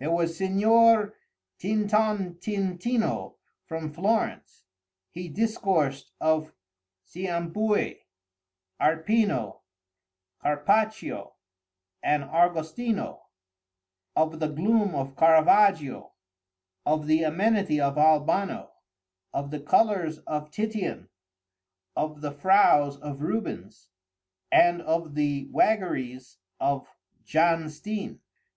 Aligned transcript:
There 0.00 0.10
was 0.10 0.36
Signor 0.36 1.14
Tintontintino 1.60 3.36
from 3.64 3.92
Florence. 3.92 4.64
He 5.08 5.28
discoursed 5.28 6.10
of 6.20 6.52
Cimabué, 7.06 8.00
Arpino, 8.80 9.60
Carpaccio, 10.42 11.34
and 12.02 12.24
Argostino—of 12.24 14.40
the 14.40 14.48
gloom 14.48 14.96
of 14.96 15.14
Caravaggio, 15.14 16.12
of 16.84 17.06
the 17.06 17.22
amenity 17.22 17.80
of 17.80 17.96
Albano, 17.96 18.72
of 19.32 19.52
the 19.52 19.60
colors 19.60 20.18
of 20.26 20.50
Titian, 20.50 21.08
of 21.94 22.20
the 22.20 22.32
frows 22.32 22.96
of 22.98 23.22
Rubens, 23.22 23.90
and 24.50 24.82
of 24.82 25.14
the 25.14 25.48
waggeries 25.52 26.38
of 26.58 26.88
Jan 27.22 27.70
Steen. 27.70 28.18